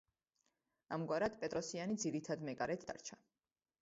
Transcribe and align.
ამგვარად, 0.95 1.37
პეტროსიანი 1.43 1.99
ძირითად 2.05 2.47
მეკარედ 2.49 2.87
დარჩა. 2.89 3.21